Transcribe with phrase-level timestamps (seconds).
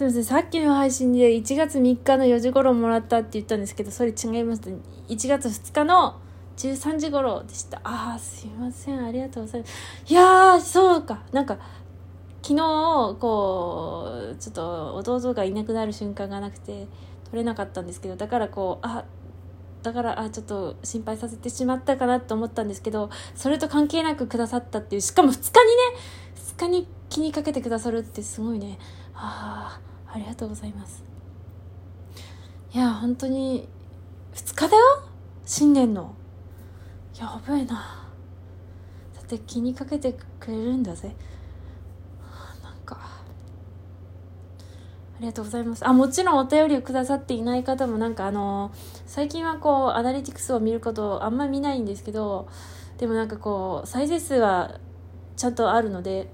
[0.00, 0.24] すみません。
[0.24, 4.70] さっきの配信で1月3日の4時頃もらったって言ったんですけど、それ違いました。
[4.70, 6.18] 1月2日の
[6.56, 7.82] 13時頃でした。
[7.84, 9.04] ああ、すいません。
[9.04, 10.10] ありがとうございます。
[10.10, 11.22] いやー、そうか。
[11.32, 11.58] なんか、
[12.40, 16.86] 昨日、こう、ちょっと弟がいなくなる瞬間がなくて、
[17.24, 19.04] 取れなかったんですけど、だからこう、あ、
[19.82, 25.52] だからあちょっと心配させてしまったかなと思ったんですけどそれと関係なくくださったっていうしかも2日にね
[26.36, 28.78] 2日に気にかけてくださるってすごいね
[29.14, 31.04] ああありがとうございます。
[32.72, 33.68] いや本当に
[34.34, 34.84] 2日だよ？
[35.44, 36.14] 新年の。
[37.18, 38.08] やばいな。
[39.14, 41.14] だって気にかけてくれるんだぜ。
[42.62, 42.96] なんか。
[42.96, 43.22] あ
[45.20, 45.86] りがとうございます。
[45.86, 48.72] あ、もちろんお便りをくださっていない方もなんかあの
[49.06, 52.48] 最近はこう、アナリティクスを見ることあんま見ないんですけど、
[52.98, 54.80] でもなんかこう、再生数は
[55.36, 56.32] ちゃんとあるので、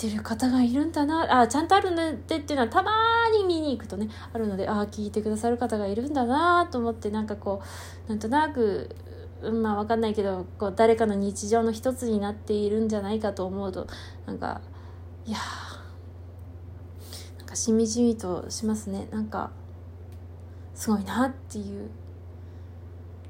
[0.00, 1.96] 聞いてる方がいるんだな、あ、ちゃんとあるの
[2.26, 2.90] でっていうのはたま
[3.32, 7.60] に見に行くとね、あるので、ああ、聞いてくださる方がいるんだなと思って、なんかこ
[8.06, 8.96] う、なんとなく、
[9.62, 13.86] まあわかんないけど、こう、誰かの日常の一つになっているんじゃないかと思うと、
[14.24, 14.62] なんか、
[15.26, 19.06] いやー、かしみじみとしますね。
[19.10, 19.50] なんか
[20.74, 21.90] すごいなっていう。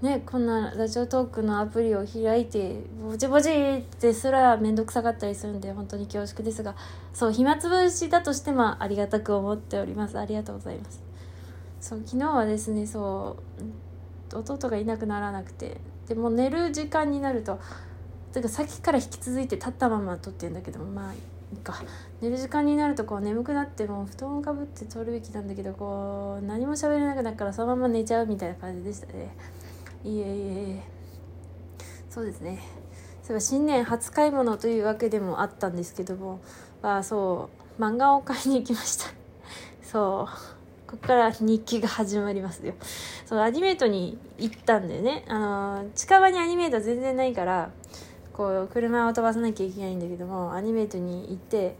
[0.02, 6.74] ねこんなラジオトークのアプリを開いてぼちぼちってすら面倒くさかったりするんで本当に恐縮ですが
[7.12, 10.18] そう暇つぶしだとしてもありがたく思っております。
[10.18, 11.02] ありがとうございます。
[11.80, 13.36] そう昨日はですねそ
[14.32, 17.58] う弟がいなくならなくてでも寝る時間になると
[18.32, 21.16] てかさっきから引き続いて立ったまま撮ってるんだけどまあい
[21.52, 21.82] いか。
[22.22, 29.34] 寝る時間になるとこう眠くなっても布団をかぶって撮るべきなんだけどこう何も喋れなくなるからそのまま寝ちゃうみたいな感じでしたね。
[30.04, 30.24] いえい
[30.78, 30.82] え
[32.08, 32.58] そうですね。
[33.22, 36.40] そういえば新年初買い物というわけでもあったんですけども。
[36.82, 37.82] あそう。
[37.82, 39.06] 漫画を買いに行きました。
[39.82, 40.60] そう。
[40.90, 42.74] ここから日記が始まりますよ。
[43.24, 45.24] そうアニメートに行ったんだよね。
[45.28, 47.70] あの近場にアニメート全然ないから
[48.32, 51.76] こう車を飛ばさなきゃいけないんだけどもアニメートに行って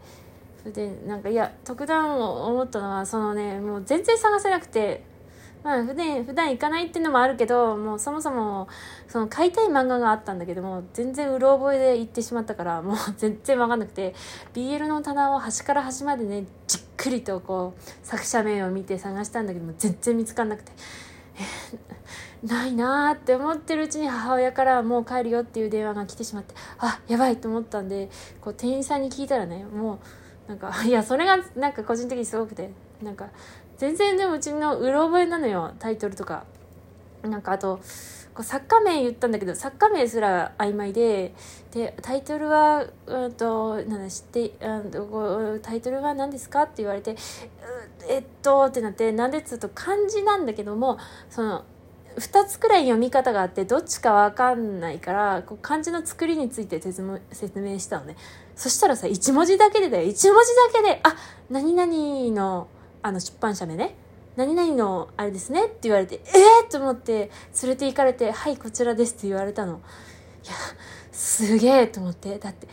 [0.59, 5.03] それでなんかいや特段思ったのはそのねもう全然探せなくて
[5.63, 8.67] まあ普段普段行かないっていうのもあるけどもうそもそも
[9.07, 14.15] その買いたい漫画があったんだけども全然うろ覚えで行ってしまったからもう全然分かんなくて
[14.53, 20.71] BL の棚を端から端までねじっくりとこう作者名を見て探したんだけども全然見つかんなくて。
[22.43, 28.09] ないなーって思ってるうちに母親からもう帰るよっていう電話が来てしまってあやばいと思ったんで
[28.41, 29.99] こう店員さんに聞いたらねも
[30.47, 33.29] うなんかいやそれがなんか個人的にすごくてなんか
[33.81, 36.45] 全然でもうちのうろ覚えなのよタイトルとか。
[37.23, 37.79] なんかあと
[38.33, 41.35] こう作家名言ったんだけど作家名すら曖昧で
[41.71, 44.81] でタイトルは、うんと、なん知ってあ
[45.61, 47.15] タイトルは何ですかって言われて
[48.09, 50.97] えっとってなってなんでっつうと漢字なんだけども
[51.29, 51.63] その
[52.17, 58.15] 2つくらい読み方があってどっちか分かんないからこう漢字の作りについて説明したのね。
[58.55, 60.07] そしたらさ1文字だけでだよ。
[60.07, 60.33] 1文字だ
[60.73, 61.15] けで「あ
[61.49, 62.67] 何々の
[63.01, 63.95] あの出版社名ね
[64.35, 67.31] 何々のあれですね」って言われて「ええー!」と思って
[67.61, 69.81] 連れて行かれて「はいこちらです」って言われたの。
[70.43, 70.53] いや
[71.11, 72.39] すげえと思って。
[72.39, 72.67] だって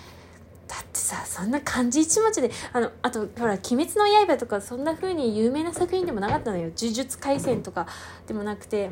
[0.66, 7.86] だってさそんな漢字一文字であのあとほら「鬼滅の刃」とかそんな風に有名な作品でもなかったのよ「呪術廻戦」とか
[8.26, 8.90] でもなくて。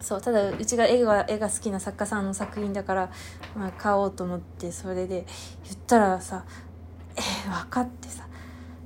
[0.00, 3.12] そうただうちが絵が絵が好きな作家さんの作品だから、
[3.54, 5.24] まあ、買おうと思ってそれで
[5.62, 6.44] 言ったらさ
[7.14, 8.26] 「え分かってさ」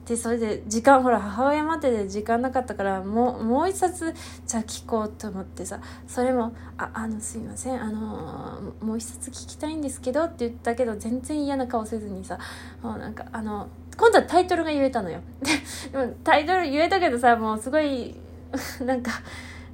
[0.06, 4.14] でそれで時間ほら母親までで時間なかったからもうもう一冊
[4.46, 12.38] じゃあ聞こうと思ってさそれも「ああのすいませんあのもう一冊聞きたいんですけど」って言ったけど全然嫌な顔せずにさ
[12.82, 15.20] もうなんかあの今度はタイトルが言えたのよ。
[15.90, 18.14] でもタイトル言えたけどさもうすごい
[18.86, 19.10] なんか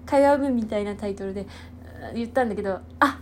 [0.07, 1.47] 会話文みたいなタイトルで
[2.15, 3.19] 言ったんだけどあ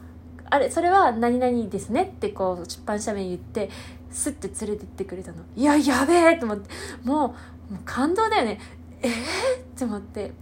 [0.50, 3.70] あれそれは何々ですねってこう出版社名言って
[4.10, 5.38] スッて連れてってくれたの。
[5.56, 6.70] いややべえと思って。
[7.04, 7.36] も
[7.70, 8.60] うもう感動だよね。
[9.02, 9.14] えー、っ
[9.76, 10.32] て思って。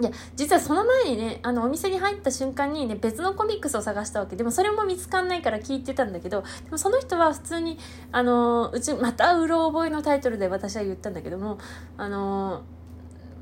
[0.00, 4.36] いや実はその前にねあのお店に入った瞬間にね別のコミックスを探したわけ。
[4.36, 7.78] でもそれも見つかんないから聞いてたんだけどでもその人は普通に
[8.10, 11.58] あのうちまたうろ覚えのタイトルで私は言ったんだけども
[11.96, 12.62] あの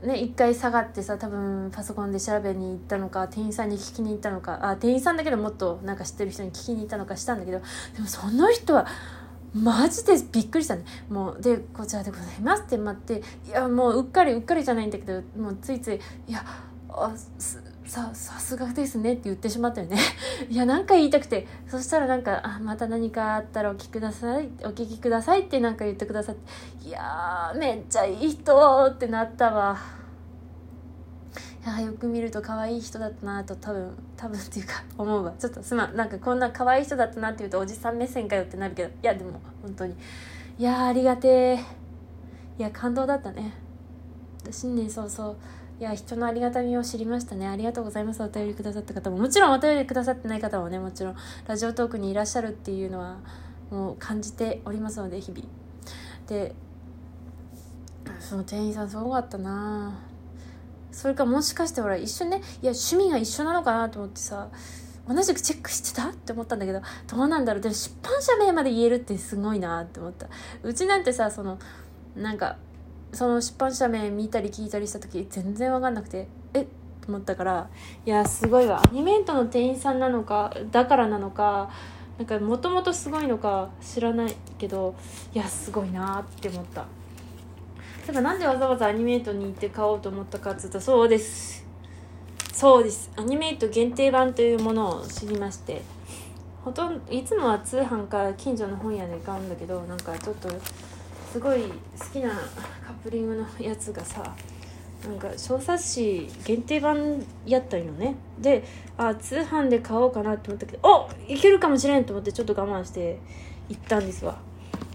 [0.02, 7.60] ね、一回下がってさ多分パソコンで調べに行ったのか店員さんに聞きに行ったのかあ店員さんだけどもっとなんか知ってる人に聞きに行ったのかしたんだけど
[7.94, 8.86] でもその人は
[9.54, 10.84] マジでびっくりしたね。
[11.08, 16.44] もうでこちらでございますって待っていやもううっかりうっかりじゃないんだけどもうついついいや
[16.88, 17.12] あ
[17.84, 19.98] ささすがですねって言ってしまったよね。
[20.48, 21.48] いやなんか言いたくて。
[21.68, 24.48] そしたらなんかあまた何かあったらお聞きください。
[24.62, 26.88] お聞きくださいってなんか言ってくださって。
[26.88, 29.99] いやーめっちゃいい人ってなったわ。
[31.64, 35.34] いやよく見ると可愛い人だったなと多分多分っていうか 思うわ。
[35.38, 35.96] ちょっとすまん。
[35.96, 39.94] なんかこんな可愛い人だったなって言うとおじさん目線かよってなるけどいやでも本当に。
[40.58, 41.60] いやありがてえ
[42.58, 43.52] いや感動だったね。
[44.50, 45.36] 新年早々。
[45.78, 47.46] いや人のありがたみを知りましたね。
[47.46, 48.22] ありがとうございます。
[48.22, 49.18] お便りくださった方も。
[49.18, 51.16] もちろんお便りくださってない方もねもちろん。
[51.46, 53.18] ラジオトークにいらっしゃるっていうのは
[53.70, 55.44] もう感じておりますので日々。
[56.26, 56.54] で
[58.18, 60.09] その店員さんすごかったな
[60.92, 64.48] それかもしかしてほら一緒ねいや趣味が一緒なのかなと思ってさ
[65.08, 66.10] 同じくチェックしてた？
[66.10, 67.62] って思ったんだけどどうなんだろう？
[67.62, 70.28] でも出版社名まで言えるってすごいなって思った。
[70.62, 71.58] うちなんてさその
[72.14, 72.56] なんか
[73.12, 76.62] その出版社名見たり聞いたりした時全然分かんなくてえ？
[76.62, 76.66] っ
[77.00, 77.70] と思ったから
[78.06, 78.82] いやすごいわ。
[78.84, 81.70] アニメントの店員さんなのかだからなのか
[82.18, 84.94] なんかもともとすごいのか知らないけど
[85.34, 86.84] いやすごいなって思った。
[88.06, 91.64] ただなんでわざわざアニメートに行って買おうと思ったかっつうとそうです。
[92.52, 93.10] そうです。
[93.16, 95.82] アニメート限定版というものを知りまして。
[96.64, 100.48] ほとんどいつもは通販か近所の本屋で買うんだけどなんかちょっと
[101.32, 104.34] すごい好きなカップリングのやつがさ
[105.02, 108.16] なんか小冊子限定版やったんよね。
[108.38, 108.62] で
[108.98, 113.18] あ通販で買おうかなと思ったけどおいけるかもしれんと思ってちょっと我慢して
[113.70, 114.49] 行ったんですわ。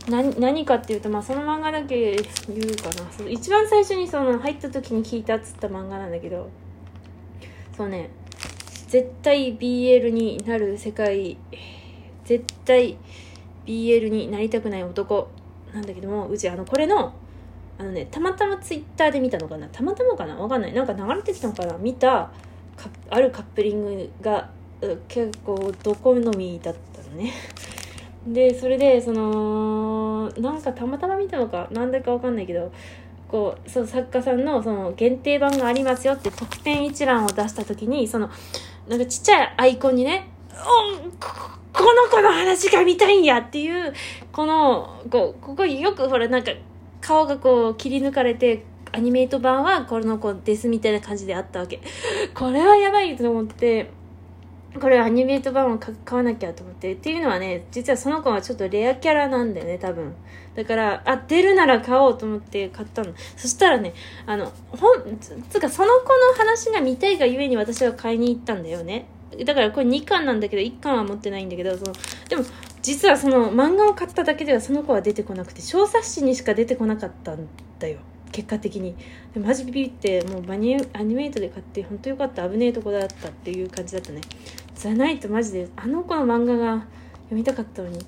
[0.08, 3.12] 何何かっていうと、まあ、その漫画だけ言うかな。
[3.12, 6.50] その一番最初にその入った時に聞いたっつった漫画なんだけど
[7.76, 8.10] そうね
[8.88, 11.38] 絶対 BL になる世界
[12.24, 12.98] 絶対
[13.66, 15.28] BL になりたくない男
[15.74, 17.14] なんだけどもうちあのこれの
[17.78, 19.68] あのねたまたまツイッターで見たのかな。
[19.68, 20.36] たまたまかな？
[20.36, 20.74] わかんない。
[20.74, 21.78] なんか流れてきたのかな？
[21.78, 22.32] 見た
[23.10, 24.50] あるカップリングが
[25.08, 27.34] 結構ど好みだったのね。
[28.28, 32.72] でそれでそのなんかたまたま見たのかなんだかわかんないけど
[33.28, 38.30] こうその作家さんのその限定版がありますよって特典一覧を出した時にその
[38.88, 43.94] なんかちっちゃいアイコンにね「おこの子の話が見たいんやっていう、
[44.32, 46.52] この、こう、ここよくほらなんか、
[47.02, 48.64] 顔がこう切り抜かれて、
[48.94, 51.82] アニメート版はこの子ですみたいな感じであったわけ。
[52.34, 53.92] これはやばいと思って、
[54.80, 56.94] これアニメート版を買わなきゃと思って。
[56.94, 60.14] っていうのはね、実はその子はちょっとレアキャラなんだよね、多分。
[60.56, 63.14] だから、あ、出るなら買おうと思って買ったの。
[63.38, 63.94] そしたらね、
[64.26, 69.08] あの、ほん、つうかその子の話が見たいがゆえに私は買いに行ったんだよね。
[69.44, 71.94] だからこれ2巻なんだけど1巻は持ってないんだけどその
[72.30, 72.46] でも
[72.82, 77.48] 実はその漫画を買っただけではその子は出てこなくて小冊子にしか出てこなかったん
[77.80, 78.00] だよ
[78.32, 78.96] 結果的に
[79.36, 84.22] マジビビってもうバニアニメートで買って本当よかった危ねえとこだったっていう感じだったね
[84.76, 86.86] じゃないとマジであの子の漫画が
[87.24, 88.00] 読みたかったのに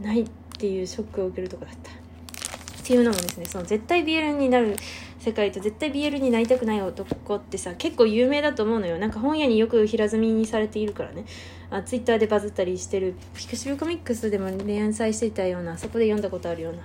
[0.00, 0.28] ないっ
[0.58, 1.90] ていうショックを受けるとこだった。
[1.90, 4.76] っていうのもですねその絶対 BL になる
[5.18, 8.98] 世界と絶対 BL になりたくない男ってさ結構有名だと思うのよ。
[8.98, 11.24] なんか本屋によく平積みにされているからね。
[11.70, 13.14] あツイッターでバズったりしてる。
[13.34, 16.80] ピクシブコミックスでも連載していたようなそこで読んだことあるような。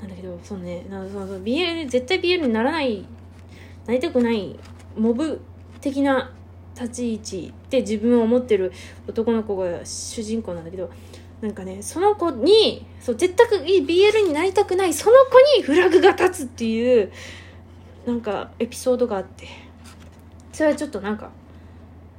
[0.00, 0.86] なんだけどそうね。
[0.88, 1.42] なそうそう。
[1.42, 3.04] BL 絶対 BL にならない
[3.86, 4.56] なりたくない
[4.96, 5.40] モブ
[5.80, 6.32] 的な
[6.78, 8.72] 立ち位置で自分を思ってる
[9.08, 10.90] 男の子が主人公なんだけど
[11.40, 13.46] なんかねその子にそう絶対
[13.84, 17.10] BL になりたくないその子にフラグが立つっていう
[18.06, 19.66] なんかエピソードがあって。
[20.56, 21.28] それはちょっとなんか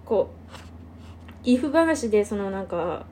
[0.05, 3.07] こうイフ話でそのなんか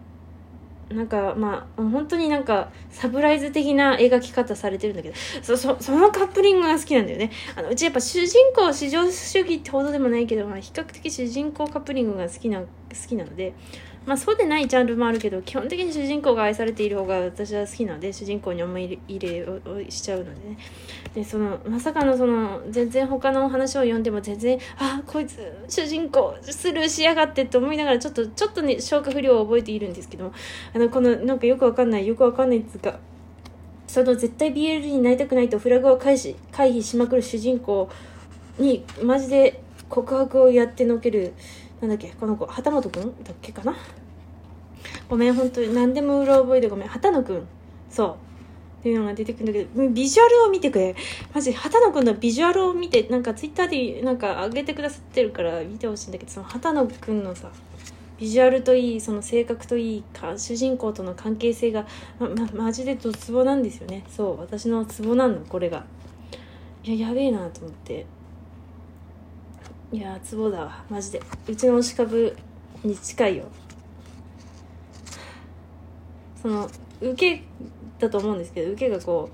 [0.89, 7.31] なんかまあ本当になんかサプライズ的な描き方されてるんだけどそそそのカップリングが好きなんだよね。
[7.55, 12.67] あのうちやっぱ主人公至上主義ってほどでもないけど、まあ、比較的主人公カップリングが好きな好
[13.07, 13.53] きなので
[14.05, 19.59] まあそうでないジャンルもあるけど基本的に主人公が愛されている方が私は好きなので主人公に思い入れを
[19.89, 20.57] しちゃうのでね。
[21.13, 30.33] でそのまさかのその全然他の話を読んでも全然あこいつ主人公スルーしやがってって思いながらちょっとちょっとね消化不良を覚えているんですけども
[30.73, 32.99] あのこのなんかよくわかんないよくわかんないっつうか
[33.87, 37.89] その絶対 BL になりたくないとフラグを回避回避しまくる主人公
[38.59, 41.33] にマジで告白をやってのける
[41.81, 42.09] なんだっけ？
[42.19, 42.45] この子。
[42.45, 43.23] 旗本くん？
[43.23, 43.75] だっけかな？
[45.09, 45.73] ごめん本当に。
[45.73, 46.87] 何でもうろ覚えでごめん。
[46.87, 47.47] 畑野くん。
[47.89, 48.15] そう。
[48.79, 50.95] っていうのが出てくるんだけどビジュアルを見てくれ。
[51.33, 57.49] マジ畑野くんのビジュアルを見てなんかツイッターでなんか上げてくださってるから見てほしいんだけどその畑野くんのさ
[58.19, 61.87] ビジュアルといいその性格といいか主人公との関係性が
[62.19, 64.03] ま、ま、マジでドツボなんですよね。
[64.07, 65.83] そう私のツボなのこれが。
[66.83, 68.05] いややべえなと思って。
[69.91, 70.83] いやツボだわ。
[70.89, 71.21] マジで。
[71.47, 72.35] うちの推し株
[72.83, 73.45] に近いよ。
[76.41, 76.69] その
[77.01, 77.43] 受け
[77.99, 79.29] だと思うんですけど受けがこ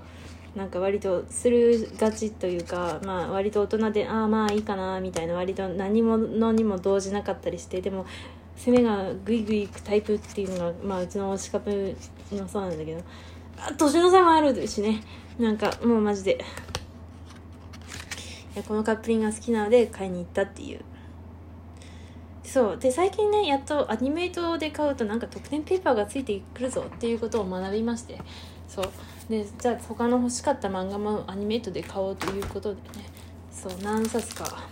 [0.54, 8.06] うなんか割とするがちというか、まあ、割と大人でああまあいいかなみたいな割と何者にも動じなかったりしてでも
[8.56, 11.96] 攻めがグイグイいくタイプっていうのが、まあ、うちの推し株
[12.32, 13.02] のそうなんだけど
[13.58, 15.02] あ年の差もあるしね。
[15.38, 16.44] なんかもうマジで。
[18.60, 20.80] このカップリングが好きなので買いに行ったっていう。
[22.44, 22.76] そう。
[22.76, 28.18] で最近ねやっとアニメイトで買うとなんか特典ペーパーがついてくるぞっていうことを学びまして。
[28.68, 28.90] そう。
[29.30, 33.06] でじゃあ他の欲しかった漫画もアニメイトで買おうということでね。
[33.50, 34.64] そう何冊か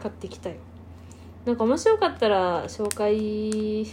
[0.00, 0.56] 買ってきたよ。
[1.44, 3.86] なんか面白かったら紹介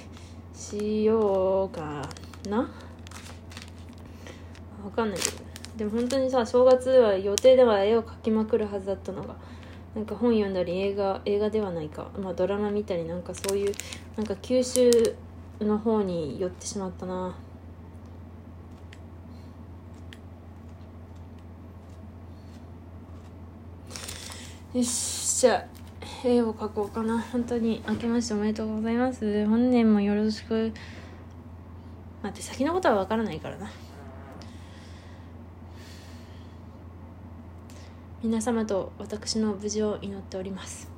[0.53, 2.07] しようか
[2.49, 2.69] な。
[4.83, 5.48] わかんないけど
[5.79, 9.33] でも本当にさ正月は予定では絵を描きまくるはずだったのが
[9.95, 13.73] なんか本読んだり映画映画ではないか、まあ、ドラマ見たりなんかそういう
[14.17, 14.91] なんか九州
[15.61, 17.33] の方に寄ってしまったな。
[24.73, 27.21] よしじゃあ絵を描こうかな。
[27.21, 29.45] 本当に明けましておめでとうございます。
[29.45, 30.73] 本年もよろしく。
[32.21, 33.71] 待って先のことは分からないからな。
[38.21, 40.88] 皆様と私の無事を祈っております。